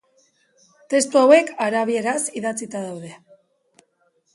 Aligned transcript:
Testu 0.93 1.21
hauek 1.21 1.53
arabieraz 1.67 2.19
idatzita 2.43 2.87
daude. 2.91 3.17